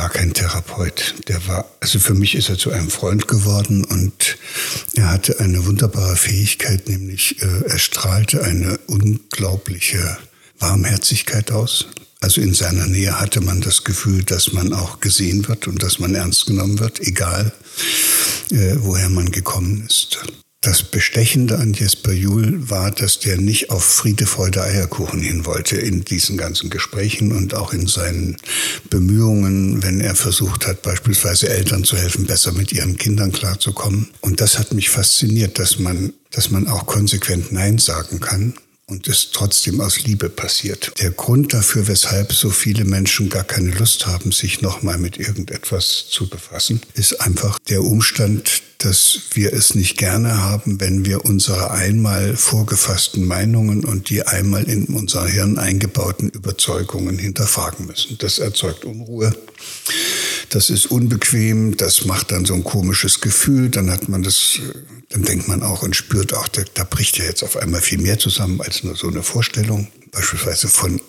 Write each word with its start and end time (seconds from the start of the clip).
war 0.00 0.08
kein 0.08 0.32
Therapeut. 0.32 1.14
Der 1.28 1.46
war, 1.46 1.66
also 1.80 1.98
für 1.98 2.14
mich 2.14 2.34
ist 2.34 2.48
er 2.48 2.56
zu 2.56 2.70
einem 2.70 2.88
Freund 2.88 3.28
geworden 3.28 3.84
und 3.84 4.38
er 4.94 5.10
hatte 5.10 5.40
eine 5.40 5.66
wunderbare 5.66 6.16
Fähigkeit, 6.16 6.88
nämlich 6.88 7.42
äh, 7.42 7.64
er 7.66 7.78
strahlte 7.78 8.42
eine 8.42 8.78
unglaubliche 8.86 10.16
Warmherzigkeit 10.58 11.52
aus. 11.52 11.88
Also 12.22 12.40
in 12.40 12.54
seiner 12.54 12.86
Nähe 12.86 13.20
hatte 13.20 13.42
man 13.42 13.60
das 13.60 13.84
Gefühl, 13.84 14.22
dass 14.24 14.54
man 14.54 14.72
auch 14.72 15.00
gesehen 15.00 15.46
wird 15.48 15.68
und 15.68 15.82
dass 15.82 15.98
man 15.98 16.14
ernst 16.14 16.46
genommen 16.46 16.78
wird, 16.78 17.00
egal 17.00 17.52
äh, 18.50 18.76
woher 18.78 19.10
man 19.10 19.30
gekommen 19.30 19.84
ist. 19.86 20.18
Das 20.62 20.82
Bestechende 20.82 21.58
an 21.58 21.72
Jesper 21.72 22.12
Juhl 22.12 22.68
war, 22.68 22.90
dass 22.90 23.18
der 23.18 23.38
nicht 23.38 23.70
auf 23.70 23.82
Friede, 23.82 24.26
Freude, 24.26 24.62
Eierkuchen 24.62 25.22
hin 25.22 25.46
wollte 25.46 25.78
in 25.78 26.04
diesen 26.04 26.36
ganzen 26.36 26.68
Gesprächen 26.68 27.32
und 27.32 27.54
auch 27.54 27.72
in 27.72 27.86
seinen 27.86 28.36
Bemühungen, 28.90 29.82
wenn 29.82 30.02
er 30.02 30.14
versucht 30.14 30.66
hat, 30.66 30.82
beispielsweise 30.82 31.48
Eltern 31.48 31.84
zu 31.84 31.96
helfen, 31.96 32.26
besser 32.26 32.52
mit 32.52 32.72
ihren 32.72 32.98
Kindern 32.98 33.32
klarzukommen. 33.32 34.10
Und 34.20 34.42
das 34.42 34.58
hat 34.58 34.74
mich 34.74 34.90
fasziniert, 34.90 35.58
dass 35.58 35.78
man, 35.78 36.12
dass 36.30 36.50
man 36.50 36.68
auch 36.68 36.84
konsequent 36.84 37.52
Nein 37.52 37.78
sagen 37.78 38.20
kann 38.20 38.52
und 38.90 39.08
es 39.08 39.30
trotzdem 39.32 39.80
aus 39.80 40.02
Liebe 40.02 40.28
passiert. 40.28 40.92
Der 41.00 41.10
Grund 41.10 41.54
dafür, 41.54 41.88
weshalb 41.88 42.32
so 42.32 42.50
viele 42.50 42.84
Menschen 42.84 43.28
gar 43.28 43.44
keine 43.44 43.70
Lust 43.70 44.06
haben, 44.06 44.32
sich 44.32 44.60
nochmal 44.60 44.98
mit 44.98 45.18
irgendetwas 45.18 46.06
zu 46.10 46.28
befassen, 46.28 46.80
ist 46.94 47.20
einfach 47.20 47.58
der 47.68 47.82
Umstand, 47.82 48.62
dass 48.78 49.20
wir 49.34 49.52
es 49.52 49.74
nicht 49.74 49.98
gerne 49.98 50.42
haben, 50.42 50.80
wenn 50.80 51.04
wir 51.04 51.24
unsere 51.24 51.70
einmal 51.70 52.36
vorgefassten 52.36 53.26
Meinungen 53.26 53.84
und 53.84 54.08
die 54.08 54.26
einmal 54.26 54.64
in 54.64 54.86
unser 54.86 55.26
Hirn 55.26 55.58
eingebauten 55.58 56.30
Überzeugungen 56.30 57.18
hinterfragen 57.18 57.86
müssen. 57.86 58.16
Das 58.18 58.38
erzeugt 58.38 58.84
Unruhe. 58.84 59.34
Das 60.50 60.68
ist 60.68 60.86
unbequem, 60.86 61.76
das 61.76 62.04
macht 62.04 62.32
dann 62.32 62.44
so 62.44 62.54
ein 62.54 62.64
komisches 62.64 63.20
Gefühl, 63.20 63.70
dann 63.70 63.90
hat 63.90 64.08
man 64.08 64.22
das, 64.22 64.58
dann 65.08 65.22
denkt 65.22 65.48
man 65.48 65.62
auch 65.62 65.82
und 65.82 65.96
spürt 65.96 66.34
auch, 66.34 66.48
da, 66.48 66.62
da 66.74 66.84
bricht 66.84 67.18
ja 67.18 67.24
jetzt 67.24 67.42
auf 67.42 67.56
einmal 67.56 67.80
viel 67.80 67.98
mehr 67.98 68.18
zusammen 68.18 68.60
als 68.60 68.84
nur 68.84 68.96
so 68.96 69.08
eine 69.08 69.22
Vorstellung, 69.22 69.88
beispielsweise 70.10 70.68
von 70.68 71.00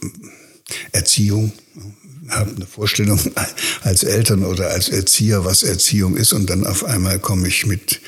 Erziehung 0.91 1.51
habe 2.31 2.55
eine 2.55 2.65
Vorstellung 2.65 3.19
als 3.81 4.03
Eltern 4.03 4.43
oder 4.43 4.69
als 4.69 4.89
Erzieher, 4.89 5.45
was 5.45 5.63
Erziehung 5.63 6.15
ist. 6.17 6.33
Und 6.33 6.49
dann 6.49 6.65
auf 6.65 6.83
einmal 6.83 7.19
komme 7.19 7.47
ich 7.47 7.65
mit 7.65 8.01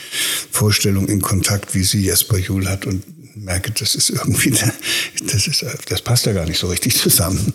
Vorstellungen 0.51 1.09
in 1.09 1.21
Kontakt, 1.21 1.75
wie 1.75 1.83
sie 1.83 2.03
Jesper 2.03 2.37
Juhl 2.37 2.67
hat 2.67 2.85
und 2.85 3.03
merke, 3.35 3.71
das 3.71 3.95
ist 3.95 4.09
irgendwie, 4.09 4.51
das, 5.31 5.47
ist, 5.47 5.65
das 5.89 6.01
passt 6.01 6.25
ja 6.25 6.33
gar 6.33 6.45
nicht 6.45 6.59
so 6.59 6.67
richtig 6.67 6.97
zusammen. 6.97 7.53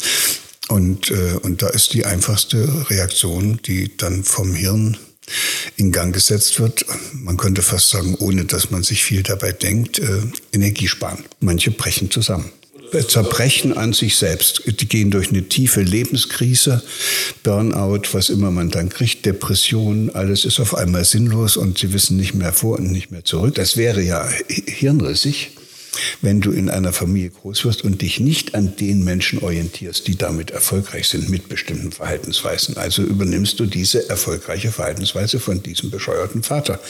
Und, 0.69 1.11
äh, 1.11 1.39
und 1.43 1.63
da 1.63 1.69
ist 1.69 1.95
die 1.95 2.05
einfachste 2.05 2.91
Reaktion, 2.91 3.61
die 3.65 3.97
dann 3.97 4.23
vom 4.23 4.55
Hirn 4.55 4.97
in 5.77 5.93
Gang 5.93 6.15
gesetzt 6.15 6.61
wird. 6.61 6.85
Man 7.13 7.37
könnte 7.37 7.63
fast 7.63 7.91
sagen, 7.91 8.15
ohne 8.19 8.45
dass 8.45 8.71
man 8.71 8.83
sich 8.83 9.03
viel 9.03 9.23
dabei 9.23 9.53
denkt, 9.53 9.99
äh, 9.99 10.23
Energie 10.53 10.89
sparen. 10.89 11.25
Manche 11.41 11.71
brechen 11.71 12.11
zusammen. 12.11 12.51
Zerbrechen 13.07 13.77
an 13.77 13.93
sich 13.93 14.17
selbst. 14.17 14.63
Die 14.67 14.89
gehen 14.89 15.11
durch 15.11 15.29
eine 15.29 15.47
tiefe 15.47 15.83
Lebenskrise, 15.83 16.83
Burnout, 17.43 18.03
was 18.13 18.31
immer 18.31 18.51
man 18.51 18.71
dann 18.71 18.89
kriegt, 18.89 19.27
Depression, 19.27 20.11
alles 20.11 20.47
ist 20.47 20.59
auf 20.59 20.75
einmal 20.75 21.05
sinnlos 21.05 21.59
und 21.59 21.79
sie 21.79 21.93
wissen 21.93 22.17
nicht 22.17 22.33
mehr 22.33 22.55
vor 22.55 22.79
und 22.79 22.91
nicht 22.91 23.11
mehr 23.11 23.25
zurück. 23.25 23.57
Das 23.57 23.77
wäre 23.77 24.03
ja 24.03 24.27
hirnrissig 24.49 25.51
wenn 26.23 26.41
du 26.41 26.51
in 26.51 26.69
einer 26.69 26.93
Familie 26.93 27.31
groß 27.31 27.65
wirst 27.65 27.85
und 27.85 28.03
dich 28.03 28.21
nicht 28.21 28.55
an 28.55 28.77
den 28.77 29.05
Menschen 29.05 29.41
orientierst, 29.41 30.07
die 30.07 30.17
damit 30.17 30.51
erfolgreich 30.51 31.09
sind 31.09 31.29
mit 31.29 31.49
bestimmten 31.49 31.93
Verhaltensweisen. 31.93 32.77
Also 32.77 33.03
übernimmst 33.03 33.59
du 33.61 33.67
diese 33.67 34.09
erfolgreiche 34.09 34.73
Verhaltensweise 34.73 35.41
von 35.41 35.63
diesem 35.63 35.91
bescheuerten 35.91 36.43
Vater. 36.43 36.81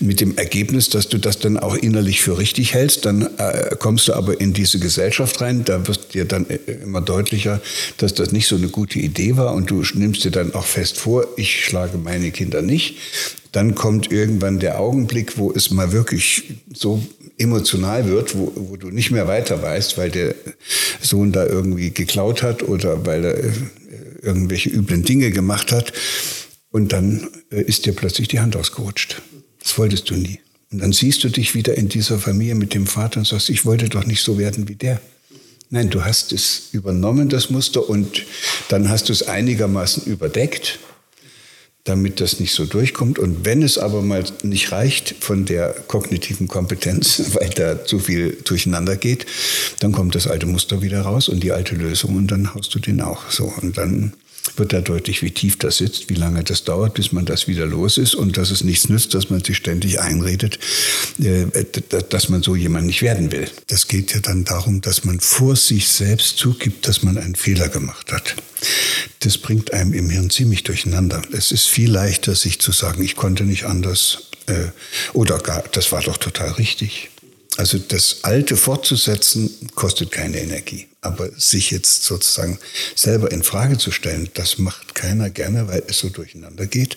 Mit 0.00 0.20
dem 0.20 0.36
Ergebnis, 0.36 0.88
dass 0.88 1.08
du 1.08 1.18
das 1.18 1.38
dann 1.38 1.58
auch 1.58 1.74
innerlich 1.74 2.20
für 2.20 2.38
richtig 2.38 2.74
hältst, 2.74 3.04
dann 3.04 3.28
äh, 3.38 3.76
kommst 3.78 4.08
du 4.08 4.14
aber 4.14 4.40
in 4.40 4.52
diese 4.52 4.78
Gesellschaft 4.78 5.40
rein, 5.40 5.64
da 5.64 5.86
wird 5.86 6.14
dir 6.14 6.24
dann 6.24 6.48
äh, 6.48 6.58
immer 6.82 7.00
deutlicher, 7.00 7.60
dass 7.98 8.14
das 8.14 8.32
nicht 8.32 8.46
so 8.46 8.56
eine 8.56 8.68
gute 8.68 8.98
Idee 8.98 9.36
war 9.36 9.54
und 9.54 9.70
du 9.70 9.82
nimmst 9.94 10.24
dir 10.24 10.30
dann 10.30 10.54
auch 10.54 10.66
fest 10.66 10.96
vor, 10.96 11.26
ich 11.36 11.64
schlage 11.64 11.98
meine 11.98 12.30
Kinder 12.30 12.62
nicht. 12.62 12.96
Dann 13.52 13.76
kommt 13.76 14.10
irgendwann 14.10 14.58
der 14.58 14.80
Augenblick, 14.80 15.38
wo 15.38 15.52
es 15.52 15.70
mal 15.70 15.92
wirklich 15.92 16.54
so 16.72 17.06
emotional 17.38 18.08
wird, 18.08 18.36
wo, 18.36 18.52
wo 18.54 18.76
du 18.76 18.90
nicht 18.90 19.10
mehr 19.10 19.26
weiter 19.26 19.62
weißt, 19.62 19.98
weil 19.98 20.10
der 20.10 20.34
Sohn 21.00 21.32
da 21.32 21.46
irgendwie 21.46 21.90
geklaut 21.90 22.42
hat 22.42 22.62
oder 22.62 23.06
weil 23.06 23.24
er 23.24 23.44
äh, 23.44 23.52
irgendwelche 24.22 24.70
üblen 24.70 25.02
Dinge 25.02 25.30
gemacht 25.30 25.72
hat. 25.72 25.92
Und 26.70 26.92
dann 26.92 27.28
äh, 27.50 27.62
ist 27.62 27.86
dir 27.86 27.92
plötzlich 27.92 28.28
die 28.28 28.40
Hand 28.40 28.56
ausgerutscht. 28.56 29.22
Das 29.62 29.76
wolltest 29.78 30.10
du 30.10 30.14
nie. 30.14 30.40
Und 30.70 30.80
dann 30.80 30.92
siehst 30.92 31.22
du 31.24 31.28
dich 31.28 31.54
wieder 31.54 31.76
in 31.76 31.88
dieser 31.88 32.18
Familie 32.18 32.54
mit 32.54 32.74
dem 32.74 32.86
Vater 32.86 33.20
und 33.20 33.26
sagst, 33.26 33.48
ich 33.48 33.64
wollte 33.64 33.88
doch 33.88 34.06
nicht 34.06 34.22
so 34.22 34.38
werden 34.38 34.68
wie 34.68 34.74
der. 34.74 35.00
Nein, 35.70 35.90
du 35.90 36.04
hast 36.04 36.32
es 36.32 36.68
übernommen, 36.72 37.28
das 37.28 37.50
Muster, 37.50 37.88
und 37.88 38.24
dann 38.68 38.88
hast 38.88 39.08
du 39.08 39.12
es 39.12 39.22
einigermaßen 39.22 40.04
überdeckt 40.04 40.78
damit 41.84 42.20
das 42.20 42.40
nicht 42.40 42.54
so 42.54 42.64
durchkommt. 42.64 43.18
Und 43.18 43.44
wenn 43.44 43.62
es 43.62 43.76
aber 43.76 44.00
mal 44.00 44.24
nicht 44.42 44.72
reicht 44.72 45.14
von 45.20 45.44
der 45.44 45.74
kognitiven 45.86 46.48
Kompetenz, 46.48 47.22
weil 47.34 47.50
da 47.50 47.84
zu 47.84 47.98
viel 47.98 48.38
durcheinander 48.44 48.96
geht, 48.96 49.26
dann 49.80 49.92
kommt 49.92 50.14
das 50.14 50.26
alte 50.26 50.46
Muster 50.46 50.82
wieder 50.82 51.02
raus 51.02 51.28
und 51.28 51.42
die 51.42 51.52
alte 51.52 51.74
Lösung 51.76 52.16
und 52.16 52.30
dann 52.30 52.54
haust 52.54 52.74
du 52.74 52.78
den 52.78 53.02
auch 53.02 53.30
so. 53.30 53.52
Und 53.60 53.76
dann 53.76 54.14
wird 54.56 54.72
da 54.72 54.80
deutlich, 54.80 55.22
wie 55.22 55.30
tief 55.30 55.58
das 55.58 55.78
sitzt, 55.78 56.10
wie 56.10 56.14
lange 56.14 56.44
das 56.44 56.64
dauert, 56.64 56.94
bis 56.94 57.12
man 57.12 57.24
das 57.24 57.48
wieder 57.48 57.66
los 57.66 57.98
ist 57.98 58.14
und 58.14 58.36
dass 58.36 58.50
es 58.50 58.62
nichts 58.62 58.88
nützt, 58.88 59.14
dass 59.14 59.30
man 59.30 59.42
sich 59.42 59.56
ständig 59.56 60.00
einredet, 60.00 60.58
äh, 61.18 61.46
dass 62.08 62.28
man 62.28 62.42
so 62.42 62.54
jemand 62.54 62.86
nicht 62.86 63.02
werden 63.02 63.32
will. 63.32 63.48
Das 63.68 63.88
geht 63.88 64.14
ja 64.14 64.20
dann 64.20 64.44
darum, 64.44 64.80
dass 64.80 65.04
man 65.04 65.20
vor 65.20 65.56
sich 65.56 65.88
selbst 65.88 66.38
zugibt, 66.38 66.86
dass 66.86 67.02
man 67.02 67.18
einen 67.18 67.34
Fehler 67.34 67.68
gemacht 67.68 68.12
hat. 68.12 68.36
Das 69.20 69.38
bringt 69.38 69.72
einem 69.72 69.92
im 69.92 70.10
Hirn 70.10 70.30
ziemlich 70.30 70.62
durcheinander. 70.62 71.22
Es 71.32 71.50
ist 71.50 71.66
viel 71.66 71.90
leichter, 71.90 72.34
sich 72.34 72.60
zu 72.60 72.72
sagen, 72.72 73.02
ich 73.02 73.16
konnte 73.16 73.44
nicht 73.44 73.64
anders 73.64 74.30
äh, 74.46 74.66
oder 75.12 75.38
gar, 75.38 75.64
das 75.72 75.90
war 75.92 76.02
doch 76.02 76.16
total 76.16 76.52
richtig. 76.52 77.10
Also 77.56 77.78
das 77.78 78.18
Alte 78.22 78.56
fortzusetzen 78.56 79.50
kostet 79.74 80.10
keine 80.10 80.40
Energie. 80.40 80.88
Aber 81.02 81.30
sich 81.36 81.70
jetzt 81.70 82.02
sozusagen 82.02 82.58
selber 82.96 83.30
in 83.30 83.42
Frage 83.42 83.78
zu 83.78 83.92
stellen, 83.92 84.28
das 84.34 84.58
macht 84.58 84.94
keiner 84.94 85.30
gerne, 85.30 85.68
weil 85.68 85.82
es 85.86 85.98
so 85.98 86.08
durcheinander 86.08 86.66
geht. 86.66 86.96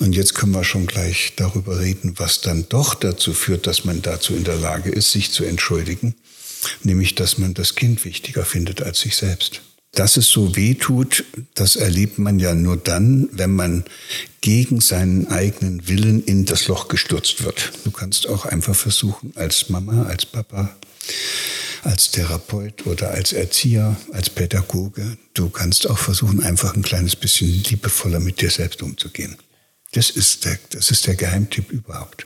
Und 0.00 0.14
jetzt 0.14 0.34
können 0.34 0.52
wir 0.52 0.64
schon 0.64 0.86
gleich 0.86 1.32
darüber 1.36 1.80
reden, 1.80 2.14
was 2.18 2.40
dann 2.40 2.66
doch 2.68 2.94
dazu 2.94 3.32
führt, 3.32 3.66
dass 3.66 3.84
man 3.84 4.02
dazu 4.02 4.34
in 4.34 4.44
der 4.44 4.56
Lage 4.56 4.90
ist, 4.90 5.12
sich 5.12 5.32
zu 5.32 5.44
entschuldigen. 5.44 6.14
Nämlich, 6.82 7.14
dass 7.14 7.38
man 7.38 7.54
das 7.54 7.74
Kind 7.74 8.04
wichtiger 8.04 8.44
findet 8.44 8.82
als 8.82 9.00
sich 9.00 9.16
selbst. 9.16 9.62
Dass 9.96 10.18
es 10.18 10.28
so 10.28 10.54
weh 10.56 10.74
tut, 10.74 11.24
das 11.54 11.74
erlebt 11.74 12.18
man 12.18 12.38
ja 12.38 12.54
nur 12.54 12.76
dann, 12.76 13.30
wenn 13.32 13.56
man 13.56 13.84
gegen 14.42 14.82
seinen 14.82 15.28
eigenen 15.28 15.88
Willen 15.88 16.22
in 16.22 16.44
das 16.44 16.68
Loch 16.68 16.88
gestürzt 16.88 17.42
wird. 17.42 17.72
Du 17.84 17.90
kannst 17.90 18.28
auch 18.28 18.44
einfach 18.44 18.76
versuchen, 18.76 19.32
als 19.36 19.70
Mama, 19.70 20.02
als 20.02 20.26
Papa, 20.26 20.76
als 21.82 22.10
Therapeut 22.10 22.86
oder 22.86 23.12
als 23.12 23.32
Erzieher, 23.32 23.96
als 24.12 24.28
Pädagoge, 24.28 25.16
du 25.32 25.48
kannst 25.48 25.88
auch 25.88 25.98
versuchen, 25.98 26.42
einfach 26.42 26.74
ein 26.74 26.82
kleines 26.82 27.16
bisschen 27.16 27.48
liebevoller 27.48 28.20
mit 28.20 28.42
dir 28.42 28.50
selbst 28.50 28.82
umzugehen. 28.82 29.38
Das 29.92 30.10
ist 30.10 30.44
der, 30.44 30.58
das 30.72 30.90
ist 30.90 31.06
der 31.06 31.14
Geheimtipp 31.14 31.72
überhaupt. 31.72 32.25